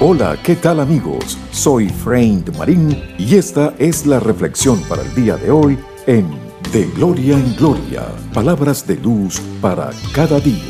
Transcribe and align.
Hola, 0.00 0.38
¿qué 0.44 0.54
tal 0.54 0.78
amigos? 0.78 1.36
Soy 1.50 1.88
Frank 1.88 2.56
Marín 2.56 2.96
y 3.18 3.34
esta 3.34 3.74
es 3.80 4.06
la 4.06 4.20
reflexión 4.20 4.78
para 4.88 5.02
el 5.02 5.12
día 5.12 5.36
de 5.36 5.50
hoy 5.50 5.76
en 6.06 6.24
De 6.72 6.86
Gloria 6.94 7.34
en 7.34 7.56
Gloria, 7.56 8.06
palabras 8.32 8.86
de 8.86 8.94
luz 8.94 9.42
para 9.60 9.90
cada 10.14 10.38
día. 10.38 10.62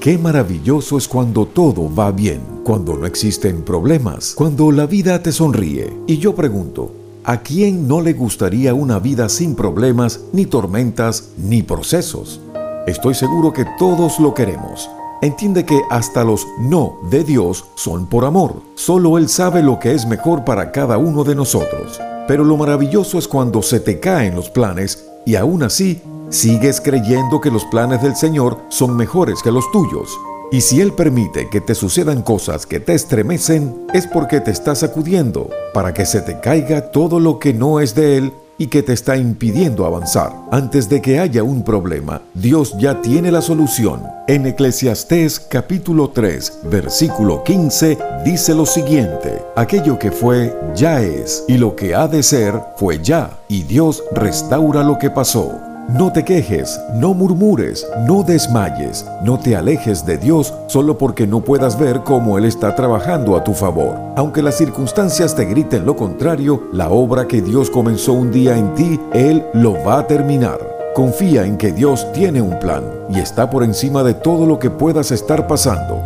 Qué 0.00 0.16
maravilloso 0.18 0.98
es 0.98 1.08
cuando 1.08 1.46
todo 1.46 1.92
va 1.92 2.12
bien, 2.12 2.40
cuando 2.62 2.96
no 2.96 3.06
existen 3.06 3.62
problemas, 3.62 4.34
cuando 4.36 4.70
la 4.70 4.86
vida 4.86 5.20
te 5.20 5.32
sonríe. 5.32 5.92
Y 6.06 6.18
yo 6.18 6.36
pregunto, 6.36 6.92
¿a 7.24 7.38
quién 7.38 7.88
no 7.88 8.00
le 8.00 8.12
gustaría 8.12 8.72
una 8.72 9.00
vida 9.00 9.28
sin 9.28 9.56
problemas, 9.56 10.20
ni 10.32 10.46
tormentas, 10.46 11.30
ni 11.36 11.64
procesos? 11.64 12.40
Estoy 12.86 13.14
seguro 13.14 13.52
que 13.52 13.66
todos 13.80 14.20
lo 14.20 14.32
queremos. 14.32 14.88
Entiende 15.20 15.64
que 15.64 15.82
hasta 15.90 16.22
los 16.22 16.46
no 16.60 16.98
de 17.10 17.24
Dios 17.24 17.64
son 17.74 18.06
por 18.06 18.24
amor. 18.24 18.62
Solo 18.76 19.18
Él 19.18 19.28
sabe 19.28 19.64
lo 19.64 19.80
que 19.80 19.92
es 19.92 20.06
mejor 20.06 20.44
para 20.44 20.70
cada 20.70 20.96
uno 20.96 21.24
de 21.24 21.34
nosotros. 21.34 22.00
Pero 22.28 22.44
lo 22.44 22.56
maravilloso 22.56 23.18
es 23.18 23.26
cuando 23.26 23.60
se 23.62 23.80
te 23.80 23.98
caen 23.98 24.36
los 24.36 24.48
planes 24.48 25.08
y 25.26 25.34
aún 25.34 25.64
así 25.64 26.00
sigues 26.30 26.80
creyendo 26.80 27.40
que 27.40 27.50
los 27.50 27.64
planes 27.64 28.00
del 28.00 28.14
Señor 28.14 28.58
son 28.68 28.96
mejores 28.96 29.42
que 29.42 29.50
los 29.50 29.68
tuyos. 29.72 30.16
Y 30.52 30.60
si 30.60 30.80
Él 30.80 30.92
permite 30.92 31.48
que 31.48 31.60
te 31.60 31.74
sucedan 31.74 32.22
cosas 32.22 32.64
que 32.64 32.78
te 32.78 32.94
estremecen, 32.94 33.86
es 33.92 34.06
porque 34.06 34.40
te 34.40 34.52
está 34.52 34.76
sacudiendo, 34.76 35.50
para 35.74 35.92
que 35.92 36.06
se 36.06 36.20
te 36.20 36.38
caiga 36.38 36.92
todo 36.92 37.18
lo 37.18 37.40
que 37.40 37.52
no 37.52 37.80
es 37.80 37.96
de 37.96 38.18
Él 38.18 38.32
y 38.58 38.66
que 38.66 38.82
te 38.82 38.92
está 38.92 39.16
impidiendo 39.16 39.86
avanzar. 39.86 40.32
Antes 40.50 40.88
de 40.88 41.00
que 41.00 41.20
haya 41.20 41.42
un 41.42 41.62
problema, 41.62 42.20
Dios 42.34 42.76
ya 42.78 43.00
tiene 43.00 43.30
la 43.30 43.40
solución. 43.40 44.02
En 44.26 44.46
Eclesiastés 44.46 45.40
capítulo 45.40 46.10
3, 46.10 46.60
versículo 46.64 47.42
15, 47.44 47.96
dice 48.24 48.54
lo 48.54 48.66
siguiente, 48.66 49.42
aquello 49.56 49.98
que 49.98 50.10
fue, 50.10 50.54
ya 50.74 51.00
es, 51.00 51.44
y 51.48 51.56
lo 51.56 51.76
que 51.76 51.94
ha 51.94 52.08
de 52.08 52.22
ser, 52.22 52.54
fue 52.76 53.02
ya, 53.02 53.38
y 53.48 53.62
Dios 53.62 54.02
restaura 54.12 54.82
lo 54.82 54.98
que 54.98 55.10
pasó. 55.10 55.58
No 55.88 56.12
te 56.12 56.22
quejes, 56.22 56.78
no 56.92 57.14
murmures, 57.14 57.86
no 58.06 58.22
desmayes, 58.22 59.06
no 59.22 59.38
te 59.38 59.56
alejes 59.56 60.04
de 60.04 60.18
Dios 60.18 60.52
solo 60.66 60.98
porque 60.98 61.26
no 61.26 61.40
puedas 61.40 61.78
ver 61.78 62.02
cómo 62.04 62.36
Él 62.36 62.44
está 62.44 62.74
trabajando 62.74 63.34
a 63.34 63.42
tu 63.42 63.54
favor. 63.54 63.96
Aunque 64.14 64.42
las 64.42 64.56
circunstancias 64.56 65.34
te 65.34 65.46
griten 65.46 65.86
lo 65.86 65.96
contrario, 65.96 66.64
la 66.74 66.90
obra 66.90 67.26
que 67.26 67.40
Dios 67.40 67.70
comenzó 67.70 68.12
un 68.12 68.30
día 68.30 68.58
en 68.58 68.74
ti, 68.74 69.00
Él 69.14 69.46
lo 69.54 69.82
va 69.82 70.00
a 70.00 70.06
terminar. 70.06 70.58
Confía 70.94 71.46
en 71.46 71.56
que 71.56 71.72
Dios 71.72 72.06
tiene 72.12 72.42
un 72.42 72.58
plan 72.58 72.84
y 73.08 73.18
está 73.20 73.48
por 73.48 73.64
encima 73.64 74.02
de 74.02 74.12
todo 74.12 74.44
lo 74.44 74.58
que 74.58 74.68
puedas 74.68 75.10
estar 75.10 75.46
pasando. 75.46 76.02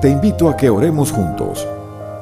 Te 0.00 0.08
invito 0.08 0.48
a 0.48 0.56
que 0.56 0.70
oremos 0.70 1.12
juntos. 1.12 1.68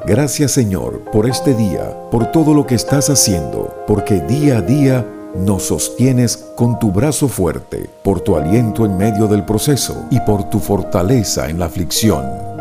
Gracias 0.05 0.51
Señor 0.51 1.03
por 1.13 1.25
este 1.25 1.53
día, 1.53 1.89
por 2.11 2.33
todo 2.33 2.53
lo 2.53 2.67
que 2.67 2.75
estás 2.75 3.09
haciendo, 3.09 3.73
porque 3.87 4.19
día 4.19 4.57
a 4.57 4.61
día 4.61 5.05
nos 5.35 5.63
sostienes 5.63 6.37
con 6.55 6.79
tu 6.79 6.91
brazo 6.91 7.27
fuerte, 7.27 7.89
por 8.03 8.21
tu 8.21 8.35
aliento 8.35 8.85
en 8.85 8.97
medio 8.97 9.27
del 9.27 9.45
proceso 9.45 10.05
y 10.09 10.19
por 10.21 10.49
tu 10.49 10.59
fortaleza 10.59 11.49
en 11.49 11.59
la 11.59 11.65
aflicción. 11.65 12.56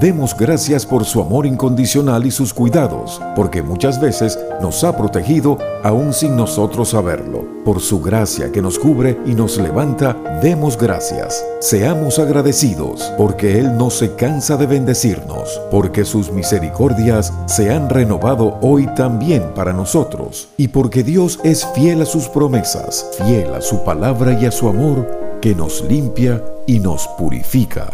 Demos 0.00 0.34
gracias 0.34 0.86
por 0.86 1.04
su 1.04 1.20
amor 1.20 1.44
incondicional 1.44 2.24
y 2.24 2.30
sus 2.30 2.54
cuidados, 2.54 3.20
porque 3.36 3.62
muchas 3.62 4.00
veces 4.00 4.38
nos 4.62 4.82
ha 4.82 4.96
protegido 4.96 5.58
aún 5.82 6.14
sin 6.14 6.36
nosotros 6.36 6.88
saberlo. 6.88 7.44
Por 7.66 7.80
su 7.80 8.00
gracia 8.00 8.50
que 8.50 8.62
nos 8.62 8.78
cubre 8.78 9.20
y 9.26 9.34
nos 9.34 9.58
levanta, 9.58 10.16
demos 10.42 10.78
gracias. 10.78 11.44
Seamos 11.60 12.18
agradecidos, 12.18 13.12
porque 13.18 13.58
Él 13.58 13.76
no 13.76 13.90
se 13.90 14.14
cansa 14.14 14.56
de 14.56 14.66
bendecirnos, 14.66 15.60
porque 15.70 16.06
sus 16.06 16.32
misericordias 16.32 17.30
se 17.44 17.70
han 17.70 17.90
renovado 17.90 18.56
hoy 18.62 18.86
también 18.96 19.52
para 19.54 19.74
nosotros, 19.74 20.48
y 20.56 20.68
porque 20.68 21.02
Dios 21.02 21.40
es 21.44 21.66
fiel 21.74 22.00
a 22.00 22.06
sus 22.06 22.26
promesas, 22.30 23.04
fiel 23.18 23.52
a 23.52 23.60
su 23.60 23.84
palabra 23.84 24.32
y 24.32 24.46
a 24.46 24.50
su 24.50 24.66
amor, 24.66 25.38
que 25.42 25.54
nos 25.54 25.84
limpia 25.84 26.42
y 26.66 26.80
nos 26.80 27.06
purifica. 27.18 27.90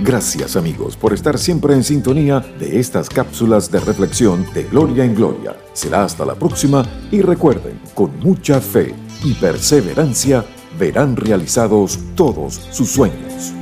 Gracias 0.00 0.54
amigos 0.54 0.96
por 0.96 1.12
estar 1.12 1.38
siempre 1.38 1.74
en 1.74 1.82
sintonía 1.82 2.38
de 2.60 2.78
estas 2.78 3.08
cápsulas 3.08 3.68
de 3.72 3.80
reflexión 3.80 4.46
de 4.54 4.62
Gloria 4.62 5.04
en 5.04 5.12
Gloria. 5.12 5.56
Será 5.72 6.04
hasta 6.04 6.24
la 6.24 6.36
próxima 6.36 6.86
y 7.10 7.20
recuerden, 7.20 7.80
con 7.94 8.16
mucha 8.20 8.60
fe 8.60 8.94
y 9.24 9.34
perseverancia 9.34 10.44
verán 10.78 11.16
realizados 11.16 11.98
todos 12.14 12.54
sus 12.70 12.90
sueños. 12.90 13.52